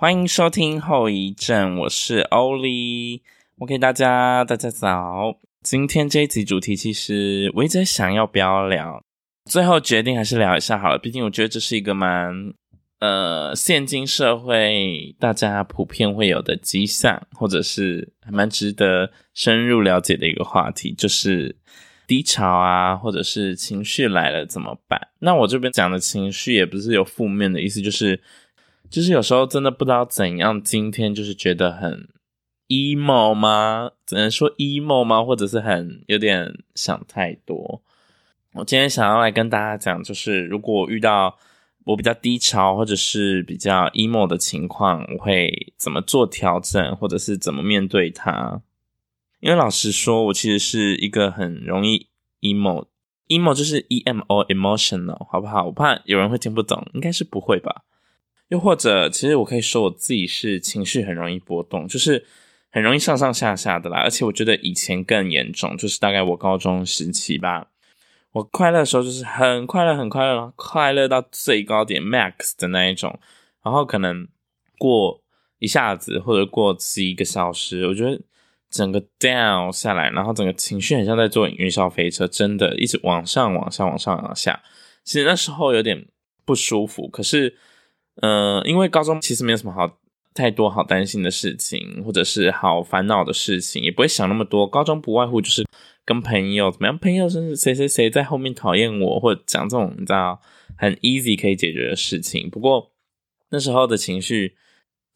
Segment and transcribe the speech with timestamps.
[0.00, 3.22] 欢迎收听后遗症，我是欧里。
[3.58, 5.38] OK，大家大家早。
[5.62, 9.04] 今天这一集主题其实我一直在想要不要聊，
[9.44, 10.98] 最后决定还是聊一下好了。
[10.98, 12.34] 毕竟我觉得这是一个蛮
[13.00, 21.54] 呃，现今社会大家普遍会有的迹象，或者是还蛮值得深入了解的一个话题，就是
[22.06, 24.98] 低潮啊，或者是情绪来了怎么办？
[25.18, 28.18] 那我这边讲的情绪也不是有负面的意思，就是。
[28.90, 32.08] 就是有时候真的不知道怎样，今天就是觉得很
[32.66, 33.92] emo 吗？
[34.04, 35.22] 只能说 emo 吗？
[35.22, 37.80] 或者是很有点想太多。
[38.54, 41.36] 我今天想要来跟大家讲，就是如果遇到
[41.84, 48.60] 我比较低潮或者是比较 emo 的情况，我会怎么做调整，或者是怎么面对它？
[49.38, 52.08] 因为老实说，我其实是一个很容易
[52.40, 55.66] emo，emo 就是 emo emotional，好不好？
[55.66, 57.84] 我怕有人会听不懂，应该是不会吧。
[58.50, 62.26] 又或者，其实我可以说我自己是情绪很容易波动，就是
[62.68, 64.00] 很容易上上下下的啦。
[64.00, 67.68] 而且我觉得以前更严重，就是大概我高中时期吧，
[68.32, 73.20] 我快乐的时候就是很快乐，很快乐，快乐到最高点 max 的那一种。
[73.62, 74.26] 然后可能
[74.78, 75.22] 过
[75.60, 78.20] 一下子，或者过几个小时，我觉得
[78.68, 84.60] 整个 down 下来，然后整个情绪很像在坐云霄飞车，真的一直往上、往上、往上、往下。
[85.04, 86.08] 其实那时候有点
[86.44, 87.56] 不舒服，可是。
[88.20, 89.98] 嗯、因为高中其实没有什么好
[90.34, 94.66] 太多好担心的事情，或者是好烦恼的事情，也不会想那么多。
[94.66, 95.66] 高中不外乎就是
[96.04, 100.40] 跟朋友怎么样，朋友是谁谁谁在后面讨厌我，或者讲这种你知道
[100.76, 102.48] 很 easy 可以解决的事情。
[102.48, 102.92] 不过
[103.50, 104.54] 那时候的情绪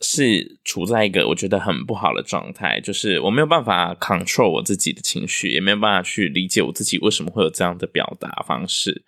[0.00, 9.05] 是处在一个我觉得很不好的状态，就是我没有办法 control 我自己的情绪，也没有办法去理解我自己为什么会有这样的表达方式。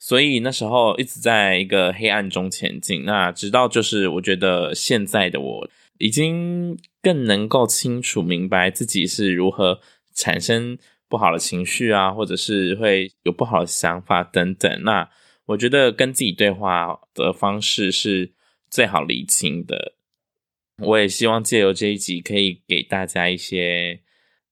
[0.00, 3.04] 所以那时候一直在一个黑暗中前进。
[3.04, 9.80] 那直到就是我觉得现在的我已经更能够清楚明白自己是如何
[10.14, 14.82] 产生不好的情绪啊，或者是会有不好的想法等等。
[14.84, 15.10] 那
[15.46, 18.32] 我觉得跟自己对话的方式是
[18.70, 19.94] 最好理清的。
[20.84, 24.00] 我也希望借由这一集可以给大家一些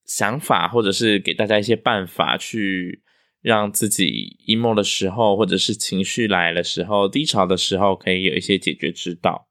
[0.04, 3.04] 想法，或者是给大家一些办法去。
[3.46, 9.46] 让自己 emo 的时候，或者是情绪来的时候、低潮的时候，可以有一些解决之道。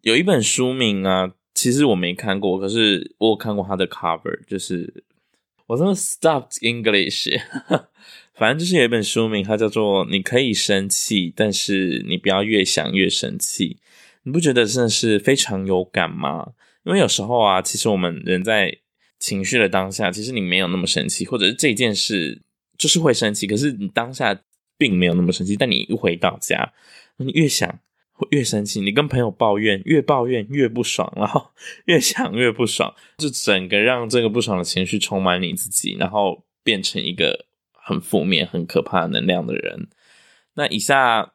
[0.00, 5.04] 有一本书名啊，其实我没看过，可是我有看过它的 cover，就是
[5.68, 7.40] 我真的 stopped English，
[8.34, 13.78] 反正就是有一本书名，它叫做“你可以生气，但是你不要越想越生气”。
[14.24, 16.54] 你不觉得真的是非常有感吗？
[16.84, 18.78] 因为有时候啊，其实我们人在
[19.20, 22.42] 情绪的当下，其实你没有那么生气，或者是这件事。
[22.84, 24.38] 就是会生气，可是你当下
[24.76, 25.56] 并没有那么生气。
[25.56, 26.70] 但你一回到家，
[27.16, 27.66] 你越想
[28.12, 28.78] 会越生气。
[28.82, 31.46] 你跟朋友抱怨，越抱怨越不爽，然后
[31.86, 39.88] 越想越不爽，就整个让这个不爽的情绪充满你自己，然后变成一个很负面、很可怕能量的人。
[40.56, 41.32] 那以下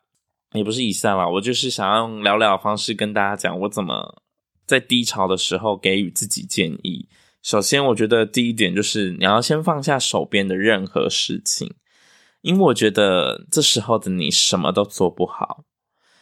[0.54, 4.22] 也不是以下啦，我就是想用聊聊的方式跟大家讲，我怎么
[4.68, 7.10] 在低潮的时候给予自己建议。
[7.42, 11.74] 首先，我觉得第一点就是你要先放下手边的任何事情，
[12.42, 15.64] 因为我觉得这时候的你什么都做不好。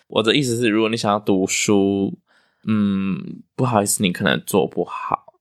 [0.08, 2.20] 我的意思是，如果你想要读书，
[2.68, 5.34] 嗯，不好意思，你可能做不好。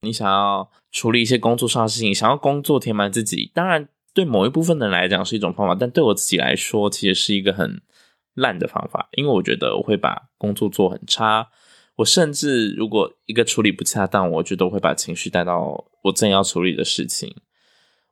[0.00, 7.80] 你想要处理一些工作上的事情，想要工作填满自己，当然对某一部分人来讲是一种方法，但对我自己来说，其实是一个很
[8.34, 11.48] 烂的方法，因为我觉得我会把工作做很差。
[12.02, 17.34] 我甚至如果一个处理不恰当，我觉得会把情绪带到我正要处理的事情。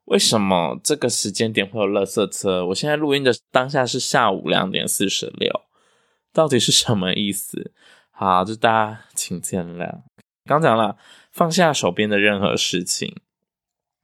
[0.05, 2.67] 为什么这个时间点会有垃圾车？
[2.67, 5.63] 我现在录音的当下是下午两点四十六，
[6.33, 7.73] 到底是什么意思？
[8.11, 10.03] 好，就大家请见谅。
[10.45, 10.97] 刚讲了，
[11.33, 13.17] 放下手边的任何事情。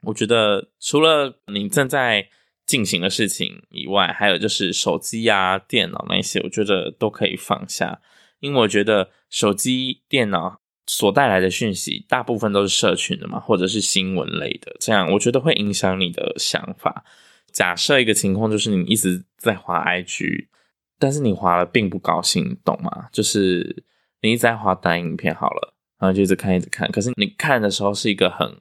[0.01, 2.29] 我觉得除了你正在
[2.65, 8.01] 进行的事情以外，还有就是手机啊、电脑那些，我觉得都可以放下。
[8.39, 17.03] 因为我觉得手机、电脑所带来的讯息，大部分都是社群的嘛，或者是新闻类的，这样我觉得会影响你的想法。
[17.51, 20.47] 假设一个情况就是你一直在滑 IG，
[20.99, 23.07] 但是你滑了并不高兴，懂吗？
[23.11, 23.83] 就是
[24.21, 28.59] 你一直在滑短影片好了，然后就一直看一直看，可是你看的时候是一个很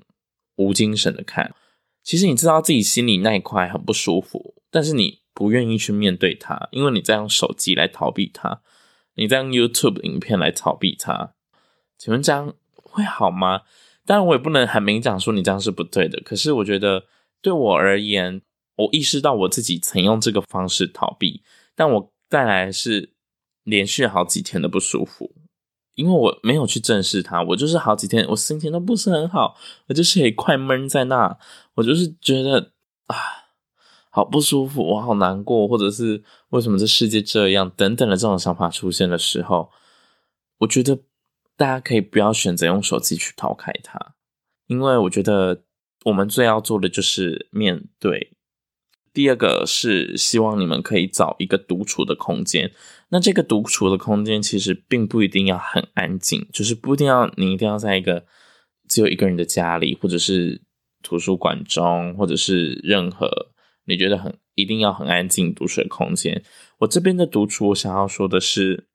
[0.56, 1.54] 无精神的看。
[2.02, 8.62] 其实你知道自己心里那一块很不舒服，但是你不愿意去面对它，因为你在用手机来逃避它。
[9.16, 11.34] 你在用 YouTube 影片来逃避它，
[11.98, 13.62] 请问这样会好吗？
[14.06, 16.20] 当然，我也不能很明讲说你这样是不对的。
[16.20, 17.04] 可是，我觉得
[17.42, 18.40] 对我而言，
[18.76, 21.42] 我意识到我自己曾用这个方式逃避，
[21.74, 23.14] 但我带来是
[23.64, 25.34] 连续好几天的不舒服。
[25.94, 29.56] 因为我没有去正视它，我就是好几天我心情都不是很好，
[29.88, 31.38] 我就是也快闷在那，
[31.74, 32.72] 我就是觉得
[33.06, 33.16] 啊，
[34.16, 39.70] 好不舒服，我好难过，或者是为什么这世界这样等等的这种想法出现的时候，
[40.60, 41.00] 我觉得
[41.54, 44.14] 大家可以不要选择用手机去逃开它，
[44.68, 45.64] 因为我觉得
[46.06, 48.32] 我们最要做的就是面对。
[49.12, 52.72] 第二个是希望你们可以找一个独处的空间。
[53.10, 58.24] 那这个独处的空间其实并不一定要很安静，就是不一定要你一定要在一个
[58.88, 60.62] 只有一个人的家里，或者是
[61.02, 63.28] 图书馆中，或者是任何
[63.86, 66.42] 你觉得很一定要很安静独处的空间。
[66.78, 68.86] 我这边的独处，我想要说的是，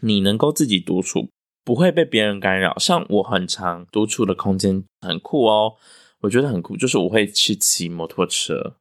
[0.00, 1.30] 你能够自己独处，
[1.64, 2.78] 不会被别人干扰。
[2.78, 5.74] 像我很常独处的空间很酷哦，
[6.20, 8.76] 我觉得很酷，就是我会去骑摩托车。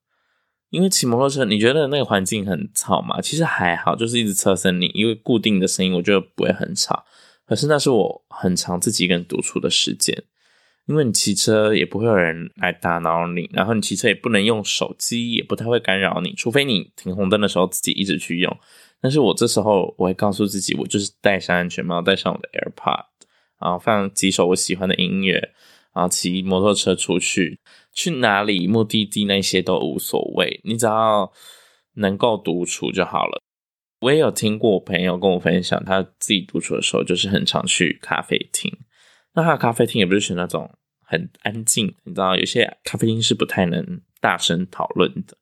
[0.72, 3.20] 因为骑摩托车，你觉得那个环境很吵吗？
[3.22, 7.06] 其实还好，就是一直车声，你因为固定的声音，我觉得不会很吵。
[7.48, 10.24] 可是那是我很常自己一个人独处的时间，
[10.90, 18.58] 因为你骑车也不会有人来打扰你，然后你骑车也不能用手机，也不太会干扰你，除非你停红灯的时候自己一直去用。
[19.00, 23.06] 但是我这时候我会告诉自己，我就是戴上安全帽，戴上我的 AirPod，
[23.62, 25.54] 然后放几首我喜欢的音乐，
[25.94, 27.60] 然后骑摩托车出去。
[27.94, 31.32] 去哪里、目的地那些都无所谓，你只要
[31.98, 33.40] 能够独处就好了。
[34.02, 38.76] 我也有听过我朋友跟我分享，他自己独处的时候，就是很常去咖啡厅。
[39.34, 40.72] 那他的咖啡厅也不是选那种
[41.10, 45.36] 很安静，你知道，有些咖啡厅是不太能大声讨论的。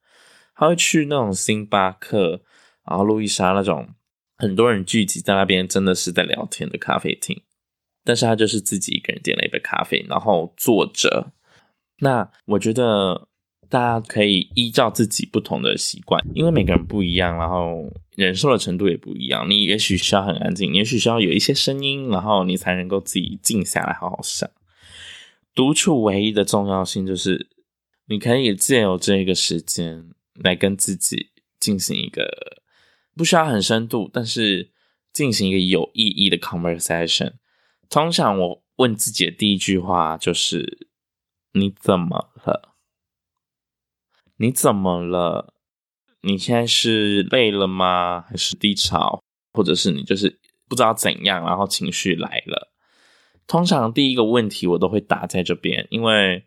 [0.55, 2.41] 他会去那种星巴克，
[2.89, 3.89] 然后路易莎那种
[4.37, 7.43] 很多人聚集在那边，真的是在聊天的咖啡厅。
[8.05, 11.33] 但是他就是自己一个人点了一杯咖啡，然后坐着。
[11.99, 13.27] 那我觉得
[13.67, 19.49] 大家可以依照自己不同的习惯，因为每个人不一样，然后忍受的程度也不一样。
[19.49, 24.49] 你也许需要很安静，也许需要有一些声音，然后你才能够自己静下来好好想。
[25.57, 27.49] 独处唯一的重要性就是，
[28.05, 32.61] 你可以借由这个时间来跟自己进行一个
[33.15, 34.69] 不需要很深度，但是
[35.11, 37.33] 进行一个有意义的 conversation。
[37.89, 40.85] 通常我问自己的第一句话就是。
[41.53, 42.75] 你怎么了？
[44.35, 45.55] 你怎么了？
[46.21, 48.21] 你现在是累了吗？
[48.29, 49.23] 还是低潮？
[49.53, 52.71] 或者是你就是不知道怎样，然后情绪来了？
[53.47, 56.43] 通常第一个问题我都会打在这边，因为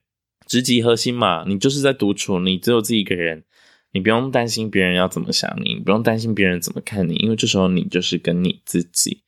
[0.47, 1.45] 直击核心嘛。
[1.49, 3.45] 你就是在独处，你只有自己一个人，
[3.93, 9.23] 你不用担心别人要怎么想你，你不用担心别人怎么看你，因为这时候你就是跟你自己，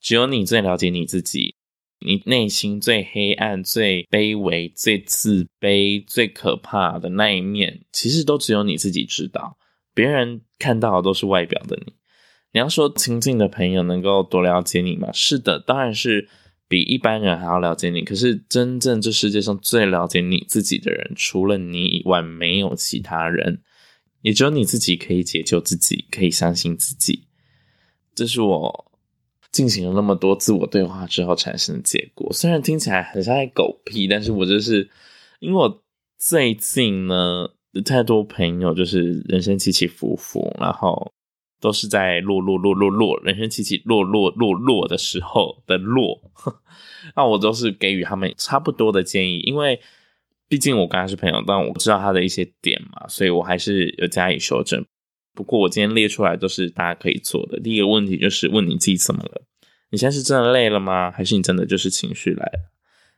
[0.00, 1.54] 只有你最了解你自己。
[2.00, 9.58] 你内心最黑暗、最卑微、最自卑、最可怕的那一面，其实都只有你自己知道。
[9.92, 11.94] 别人看到的都是外表的你。
[12.52, 15.10] 你要说亲近的朋友能够多了解你吗？
[15.12, 16.28] 是的，当然是
[16.68, 18.02] 比一般人还要了解你。
[18.04, 23.62] 可是真正这世界上最了解你自己的人，除了你以外，没有其他人。
[24.22, 27.26] 也只有你自己可以解救自己，可以相信自己。
[28.14, 28.84] 这是我。
[29.50, 34.88] 进行了那么多自我对话之后产生的结果，虽然听起来很像在狗屁，但是我就是
[35.40, 35.82] 因为我
[36.18, 37.48] 最近呢，
[37.82, 41.12] 太多朋友就是人生起起伏伏，然后
[41.60, 46.20] 都是在落落落落落，人生起起落落落落的时候的落，
[47.16, 49.80] 那我都是给予他们差不多的建议，因为
[50.48, 54.84] 毕竟我跟他是朋友，但我知道他的一些点嘛，所以我还是有加以修正。
[55.34, 57.60] 不过我今天列出来都是大家可以做的。
[57.60, 59.42] 第一个问题就是问你自己怎么了？
[59.90, 61.10] 你现在是真的累了吗？
[61.10, 62.72] 还是你真的就是情绪来了？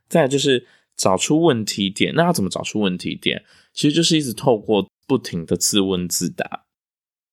[0.07, 2.13] 再就是找出问题点。
[2.15, 3.43] 那要怎么找出问题点？
[3.73, 6.65] 其实就是一直透过不停的自问自答，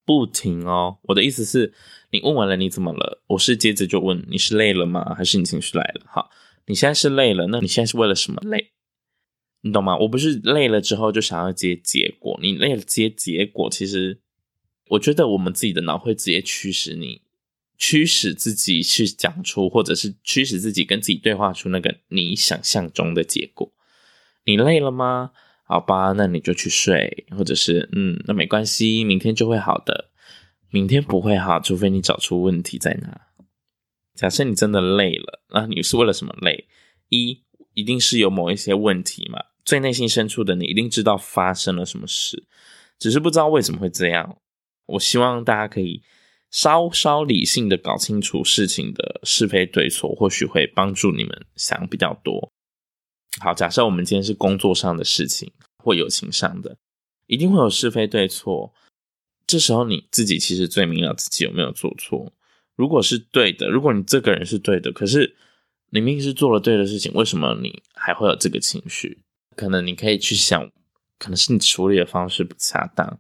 [0.09, 0.97] 不停哦。
[1.03, 1.75] 我的意思是，
[2.13, 3.23] 你问完了你怎么了？
[3.27, 5.15] 我是接着就问你是累了吗？
[5.15, 6.07] 还是你情绪来了？
[6.07, 6.31] 好，
[6.67, 8.73] 你现在是累了，那你现在是为了什么累？
[9.61, 9.99] 你懂吗？
[9.99, 14.23] 我不是累了之后就想要接结果，你累了接结果，其实。
[14.93, 17.21] 我觉得我们自己的脑会直接驱使你，
[17.77, 23.71] 驱使自己去讲出，或者是驱使自己跟自己对话出那个你想象中的结果。
[24.47, 25.33] 你累了吗？
[25.69, 30.11] 好吧，那你就去睡，或者是嗯，那没关系，明天就会好的。
[30.71, 33.21] 明天不会好，除非你找出问题在哪。
[34.15, 36.67] 假设你真的累了，那你是为了什么累？
[37.11, 37.45] 一，
[37.75, 42.47] 一定是有某一些问题嘛，最内心深处的你一定知道发生了什么事，
[42.99, 44.39] 只是不知道为什么会这样。
[44.87, 46.03] 我希望大家可以
[46.51, 52.53] 稍稍理性的搞清楚事情的是非对错，或许会帮助你们想比较多。
[53.41, 56.77] 好，假设我们今天是工作上的事情或友情上的，
[57.27, 58.75] 一定会有是非对错。
[59.47, 62.33] 这时候你自己其实最明了自己有没有做错。
[62.75, 65.37] 如果是对的，如果你这个人是对的，可是
[65.91, 69.23] 你明明是做了对的事情，为什么你还会有这个情绪？
[69.57, 70.71] 可能你可以去想，
[71.19, 73.19] 可能是你处理的方式不恰当，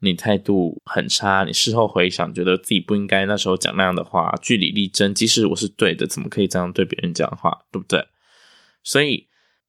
[0.00, 5.14] 你态度很差，你事后回想，觉得自己不应该那时候讲那样的话，据理力争。
[5.14, 8.06] 即使我是对的，怎么可以这样对别人讲话，对不对？
[8.82, 9.28] 所以，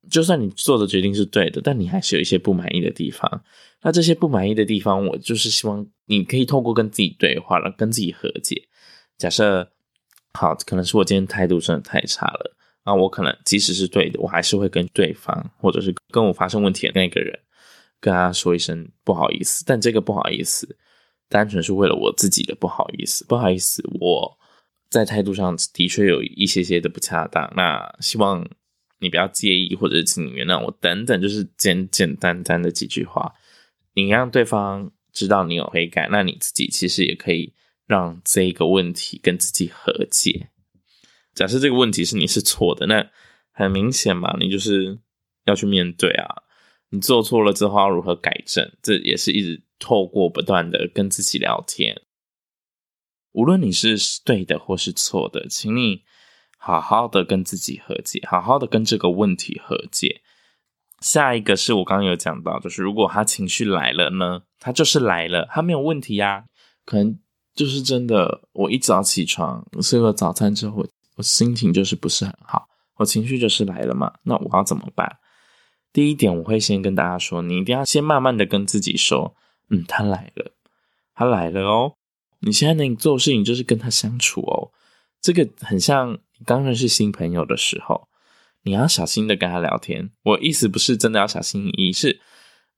[0.09, 3.43] 就算你做的决定是对的，但你还是有一些不满意的地方。
[3.83, 8.67] 那这些不满意的地方，我就是希望你可以透过跟自己对话了，跟自己和解。
[9.17, 9.71] 假设
[10.33, 12.55] 好，可能是我今天态度真的太差了，
[12.85, 17.39] 那我可能即使是对的，我还是会跟对方，或者是跟我发生问题的那个人，
[17.99, 19.63] 跟他说一声不好意思。
[19.65, 20.77] 但这个不好意思，
[21.29, 24.37] 单纯是为了我自己的不好意思，不好意思，我
[24.89, 27.51] 在态度上的确有一些些的不恰当。
[27.55, 28.47] 那希望。
[29.01, 33.33] 你不要介意，或者是请你原谅我等等，就是简简单单的几句话，
[33.95, 37.53] 你让对方知道你有悔改，那你自己其实也可以
[37.87, 40.49] 让这个问题跟自己和解。
[41.33, 43.09] 假设这个问题是你是错的，那
[43.51, 44.99] 很明显嘛，你就是
[45.45, 46.43] 要去面对啊。
[46.91, 48.71] 你做错了之后要如何改正？
[48.83, 52.01] 这也是一直透过不断的跟自己聊天。
[53.31, 56.03] 无论你是对的或是错的，请你。
[56.63, 60.21] 好好的跟自己和解，好好的跟这个问题和解。
[60.99, 66.45] 下一个是我刚刚有讲到，就是如果他情绪来了呢，他就是来了，他没有问题呀。
[66.85, 67.17] 可能
[67.55, 74.13] 就是真的，我一早起床吃了早餐之后，我心情就是不是很好，我情绪就是来了嘛。
[74.21, 75.17] 那我要怎么办？
[75.91, 79.35] 第一点，我会先跟大家说，你一定要先慢慢的跟自己说，
[79.71, 80.51] 嗯，他来了，
[81.15, 81.95] 他来了哦。
[82.41, 84.69] 你现在能做的事情就是跟他相处哦。
[85.19, 86.19] 这个很像。
[86.45, 88.07] 刚认识新朋友的时候，
[88.63, 90.11] 你要小心的跟他聊天。
[90.23, 92.21] 我意思不是真的要小心翼翼，是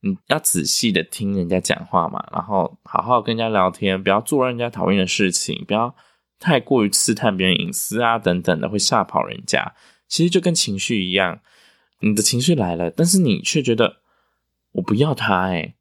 [0.00, 5.94] 你要仔细的听人家讲话嘛，然后好好跟人家聊天，不要做让人家讨厌的事情，不要
[6.38, 9.74] 太过于刺探别人隐私啊等等的，会吓跑人家。
[10.08, 11.40] 其实就跟情绪一样，
[12.00, 13.96] 你的情绪来了，但是你却觉得
[14.72, 15.74] 我不要他，诶，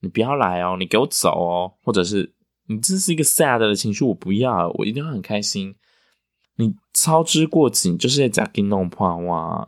[0.00, 2.34] 你不要来哦，你给我走哦，或者是
[2.66, 5.76] 你这是一个 sad 的情绪，我不要，我一定要很开心。
[6.58, 9.66] 你操之过急，就是在给弄破哇？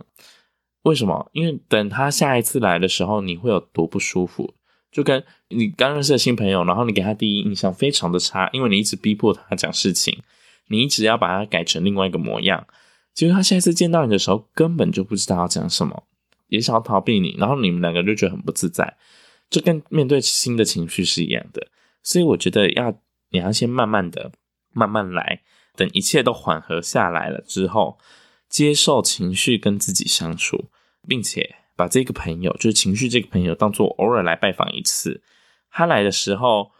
[0.82, 1.30] 为什么？
[1.32, 4.54] 因为等他下一次来的时候，你会有多不舒服？
[4.90, 10.20] 就跟你刚认识的新朋友，然后你给他第一印象非常的差，因为你一直逼迫他讲事情，
[10.66, 12.66] 你一直要把他改成另外一个模样。
[13.14, 16.04] 结果他下一次见到你的时候，根本就不知道要讲什么，
[16.48, 18.96] 也想要逃避你，然后你们两个就觉得很不自在，
[19.48, 21.68] 就跟面对新的情绪是一样的。
[22.02, 22.92] 所以我觉得要
[23.30, 24.32] 你要先慢慢的，
[24.72, 25.42] 慢慢来。
[25.76, 27.98] 等一切都缓和下来了之后，
[28.48, 30.66] 接受情绪跟自己相处，
[31.08, 35.22] 并且把这个朋友，就是情绪这个朋友，当做偶尔来拜访一次。
[35.70, 36.72] 他来的时候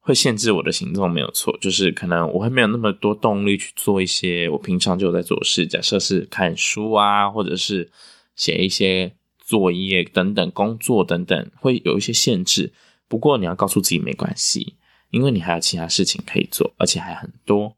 [0.00, 7.90] 会限制我的行动，没有错，就是可能我会没有那么多动力去做一些我平常就有在做事，假设是看书啊，或者是
[8.36, 12.72] 写一些作业等等，工作等等，会有一些限制。
[13.08, 14.74] 不过你要告诉自己没关系，
[15.10, 17.74] 因为你还有其他事情可以做，而且还很多。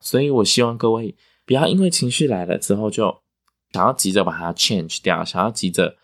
[0.00, 1.14] 所以，我希望各位
[1.44, 3.22] 不要因为情绪来了之后就
[3.72, 5.98] 想要急着把它 change 掉，想要急着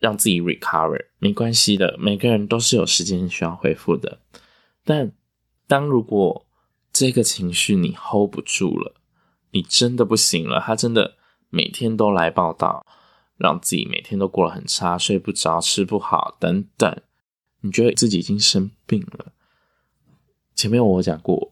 [0.00, 1.06] 让自己 recover。
[1.18, 4.18] 没关系的，每个人都是有时间需要恢复的。
[4.84, 5.12] 但
[5.68, 6.44] 当如果
[6.92, 8.96] 这个情绪你 hold 不住了，
[9.52, 11.16] 你真的不行了，他真的
[11.50, 12.84] 每天都来报道，
[13.36, 17.00] 让自己每天都过得很差，睡不着，吃不好等等，
[17.60, 19.32] 你觉得自己已经生病了。
[20.56, 21.49] 前面我讲过。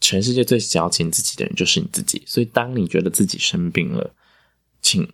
[0.00, 4.14] 全世界最矫情自己的人就是你自己，所以当你觉得自己生病了，
[4.80, 5.12] 请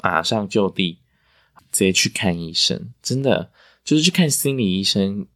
[0.00, 0.98] 马上就地
[1.72, 3.50] 直接去看医生，真的
[3.82, 5.26] 就是去看心理医生，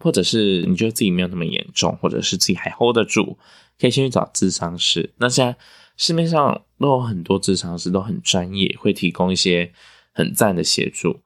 [0.00, 3.38] 或者是你觉得自己没有那么严重，或者是自己还 hold 得住，
[3.78, 5.14] 可以先去找咨商师。
[5.18, 5.56] 那现在
[5.96, 9.72] 市面上都有很多咨商师，都很专业，会提供一些
[10.12, 11.20] 很赞的协助。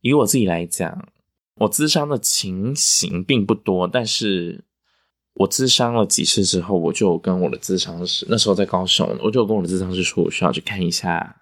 [0.00, 1.08] 以我自己来讲，
[1.54, 4.64] 我咨商的情形并不多，但是。
[5.40, 11.34] 我自伤了几次之后，我就跟我的自伤师，那时候在高雄，我就跟我的自伤师说，我需要去看一下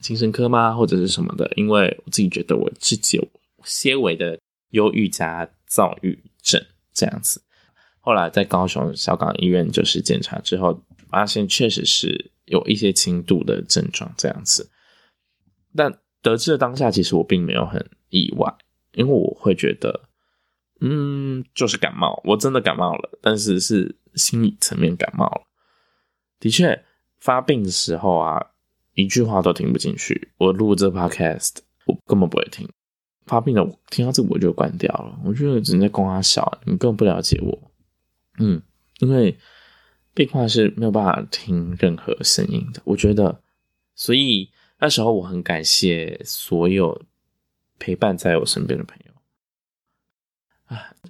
[0.00, 3.26] 精神科吗，或者是什么的，因为我自己觉得我自己有
[3.64, 4.38] 些微的
[4.72, 6.62] 忧郁加躁郁症
[6.92, 7.40] 这样子。
[8.00, 14.68] 后来在高雄小港医院就是检查之后，发现确实是有一些轻度的症状这样子。
[15.74, 18.54] 但得知的当下，其实我并没有很意外，
[18.92, 20.02] 因为我会觉得。
[20.84, 25.42] 嗯，就是感冒，我真的感冒了，但是是心理层面感冒了。
[26.40, 26.84] 的确，
[27.20, 28.50] 发病的时候啊，
[28.94, 30.32] 一句话都听不进去。
[30.38, 32.68] 我录这 podcast，我根本不会听。
[33.26, 35.16] 发病了，我听到这我就关掉了。
[35.24, 37.70] 我觉得人在供三小，你根本不了解我。
[38.40, 38.60] 嗯，
[38.98, 39.38] 因为
[40.12, 42.82] 壁块是没有办法听任何声音的。
[42.84, 43.40] 我觉得，
[43.94, 47.00] 所以那时候我很感谢所有
[47.78, 49.11] 陪伴在我身边的朋友。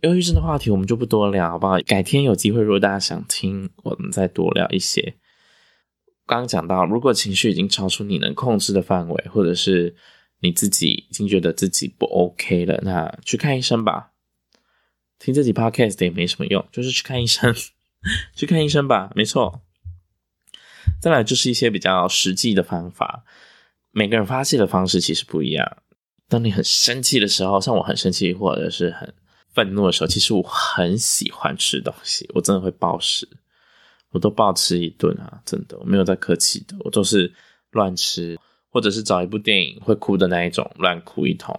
[0.02, 1.78] 忧郁症的话题我们就不多聊，好不好？
[1.86, 5.14] 改天有机会，如果大家想听，我们再多聊一些。
[6.26, 9.94] 刚刚讲到，如果情绪已经超出你能控制的范围，或者是
[10.40, 14.10] 你自己已经觉得自己不 OK 了，那去看医生吧。
[15.20, 17.54] 听这集 Podcast 也没什么用，就是去看医生，
[18.34, 19.12] 去看医生吧。
[19.14, 19.62] 没错。
[21.00, 23.22] 再来就是一些比较实际的方法，
[23.92, 25.76] 每个人发泄的方式其实不一样。
[26.28, 29.14] 当你很生气的时候，像我很生气或者是很
[29.52, 33.28] 愤怒的时候，其实我很喜欢吃东西，我真的会暴食。
[34.10, 37.32] 我都暴吃一顿啊，真的，我没有在客气的，我都是
[37.70, 41.58] 乱吃，或者是找一部电影会哭的那一种，乱哭一通。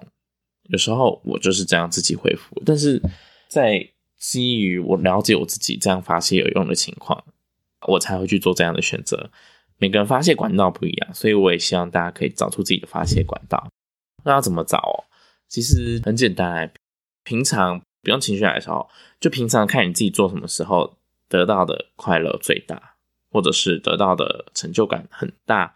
[0.70, 3.02] 有时候我就是这样自己恢复，但是
[3.50, 7.24] 在基于我了解我自己这样发泄有用的情况，
[7.88, 9.32] 我才会去做这样的选择。
[9.80, 13.68] 每个人发泄管道不一样，所以我也希望大家可以找出自己的发泄管道。
[14.24, 15.04] 那要怎么找哦？
[15.50, 16.72] 其实很简单，
[17.24, 18.90] 平常不用情绪来的时候，
[19.20, 20.98] 就平常看你自己做什么时候。
[21.30, 22.96] 得到的快乐最大，
[23.32, 25.74] 或者是得到的成就感很大，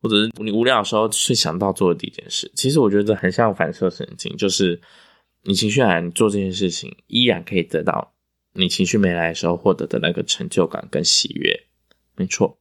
[0.00, 2.48] 或者是你无聊的时候去想到做的第一件事。
[2.54, 4.80] 其实我觉得很像反射神经，就是
[5.42, 8.14] 你情绪来，你做这件事情依然可以得到
[8.52, 11.66] 你情绪没来的时候获得的那个成就感跟喜悦。
[12.14, 12.60] 没错，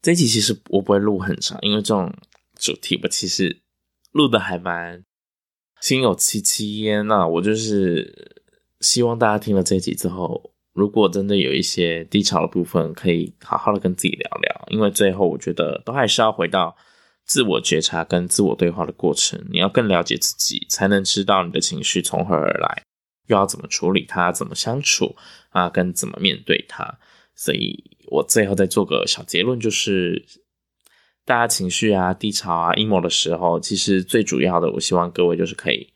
[0.00, 2.10] 这一集其实我不会录很长，因为这种
[2.58, 3.60] 主题我其实
[4.12, 5.04] 录的还蛮
[5.80, 7.06] 心有戚戚焉。
[7.06, 8.42] 那我就是
[8.80, 10.52] 希望大家听了这集之后。
[10.74, 16.76] 如果真的有一些低潮的部分，可以好好的跟自己聊聊，因为最后我觉得都还是要回到
[17.24, 19.44] 自我觉察跟自我对话的过程。
[19.50, 22.84] 你要更了解自己，才能知道你的情绪从何而来，
[23.26, 25.16] 又要怎么处理它，怎么相处
[25.48, 27.00] 啊，跟怎么面对它。
[27.34, 30.24] 所以我最后再做个小结论，就是
[31.28, 35.92] 大家情绪啊、低潮啊、emo 的时候，其实最主要的，我希望各位就是可以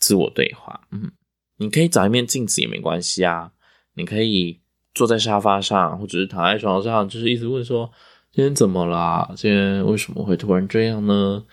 [0.00, 0.80] 自我对话。
[0.90, 1.12] 嗯，
[1.58, 3.52] 你可以找一面镜子也没关系啊。
[3.94, 4.60] 你可以
[4.92, 7.92] 坐在沙发上，或者是躺在床上，就是一直问说
[8.34, 9.32] ：“今天怎么啦？
[9.36, 11.44] 今天为什么会突然这样呢？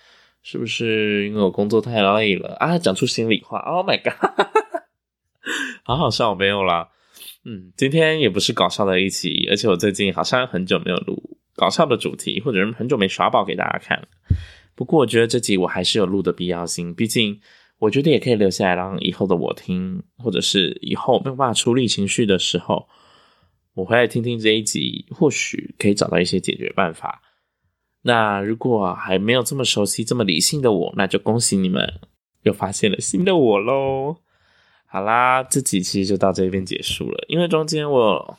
[0.42, 4.48] 是不是因为我工作太累了啊？”讲出心里话，Oh my god，
[5.86, 6.90] 好好笑，没有啦。
[7.46, 11.29] 嗯，今天也不是搞笑的一期，而且我最近好像很久没有录
[11.60, 14.08] 搞笑的主题，或者是很久没耍宝给大家看了。
[14.76, 17.42] 不过我觉得这集我还是有录的必要性，毕竟。
[17.82, 22.90] 我觉得也可以留下来让以后的我听，或者是以后没有办法处理情绪的时候，
[23.74, 27.22] 我回来听听这一集，或许可以找到一些解决办法。
[28.02, 32.02] 那如果还没有这么熟悉、这么理性的我，那就恭喜你们
[32.44, 34.18] 又发现了新的我喽！
[34.86, 38.38] 好啦，这集其实就到这边结束了，因为中间我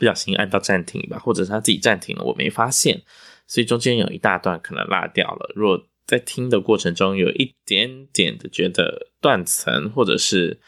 [0.00, 3.02] 不小心按到暂停吧，或者是他自己暂停了，我没发现，
[3.46, 5.52] 所以中间有一大段可能落掉了。
[5.54, 10.58] 如果在听的过程中，有一点点的觉得断层，或者是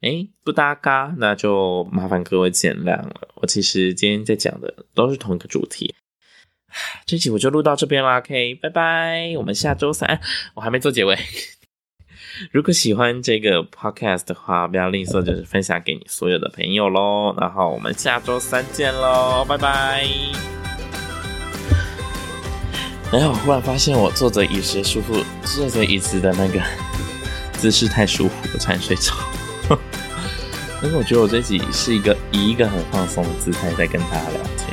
[0.00, 3.28] 诶不搭嘎，那就麻烦各位见谅了。
[3.36, 5.94] 我其实今天在讲的都是同一个主题，
[7.06, 8.18] 这期我就录到这边啦。
[8.18, 10.20] OK，拜拜，我们下周三。
[10.54, 11.16] 我还没做结尾。
[12.52, 17.34] 如果喜欢这个 podcast 的话，不要吝啬，就是分享给你所有的朋友喽。
[17.38, 20.06] 然后我们下周三见喽，拜拜。
[23.12, 26.60] 然后我忽然发现，我坐着椅子舒服，坐着椅子的那个
[27.58, 29.12] 姿势太舒服，我差点睡着。
[30.80, 34.69] 但是我觉得我这集是一个以一个很放松的姿态在跟大家聊天。